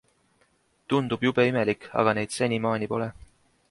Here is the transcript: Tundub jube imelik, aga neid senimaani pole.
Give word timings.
Tundub 0.93 1.27
jube 1.27 1.47
imelik, 1.51 1.87
aga 2.03 2.17
neid 2.21 2.37
senimaani 2.41 2.95
pole. 2.97 3.15